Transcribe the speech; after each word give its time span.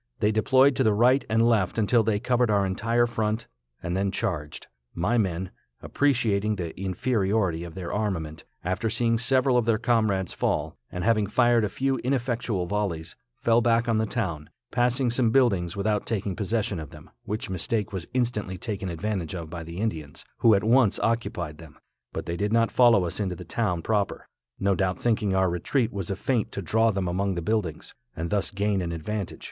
They 0.19 0.31
deployed 0.31 0.75
to 0.77 0.83
the 0.83 0.95
right 0.95 1.23
and 1.29 1.47
left 1.47 1.77
until 1.77 2.01
they 2.01 2.19
covered 2.19 2.49
our 2.49 2.65
entire 2.65 3.05
front, 3.05 3.45
and 3.83 3.95
then 3.95 4.09
charged. 4.09 4.65
My 4.95 5.19
men, 5.19 5.51
appreciating 5.79 6.55
the 6.55 6.75
inferiority 6.75 7.63
of 7.63 7.75
their 7.75 7.93
armament, 7.93 8.43
after 8.63 8.89
seeing 8.89 9.19
several 9.19 9.57
of 9.57 9.65
their 9.65 9.77
comrades 9.77 10.33
fall, 10.33 10.75
and 10.91 11.03
having 11.03 11.27
fired 11.27 11.63
a 11.63 11.69
few 11.69 11.97
ineffectual 11.99 12.65
volleys, 12.65 13.15
fell 13.37 13.61
back 13.61 13.87
on 13.87 13.99
the 13.99 14.07
town, 14.07 14.49
passing 14.71 15.11
some 15.11 15.29
buildings 15.29 15.77
without 15.77 16.07
taking 16.07 16.35
possession 16.35 16.79
of 16.79 16.89
them, 16.89 17.11
which 17.25 17.51
mistake 17.51 17.93
was 17.93 18.07
instantly 18.11 18.57
taken 18.57 18.89
advantage 18.89 19.35
of 19.35 19.51
by 19.51 19.61
the 19.61 19.77
Indians, 19.77 20.25
who 20.39 20.55
at 20.55 20.63
once 20.63 20.97
occupied 21.01 21.59
them, 21.59 21.77
but 22.11 22.25
they 22.25 22.35
did 22.37 22.51
not 22.51 22.71
follow 22.71 23.05
us 23.05 23.19
into 23.19 23.35
the 23.35 23.45
town 23.45 23.83
proper, 23.83 24.27
no 24.59 24.73
doubt 24.73 24.97
thinking 24.97 25.35
our 25.35 25.51
retreat 25.51 25.93
was 25.93 26.09
a 26.09 26.15
feint 26.15 26.51
to 26.51 26.63
draw 26.63 26.89
them 26.89 27.07
among 27.07 27.35
the 27.35 27.41
buildings, 27.43 27.93
and 28.15 28.31
thus 28.31 28.49
gain 28.49 28.81
an 28.81 28.91
advantage. 28.91 29.39